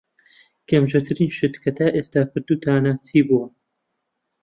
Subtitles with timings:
[0.69, 3.47] گەمژەترین شت کە تا ئێستا کردووتانە چی بووە؟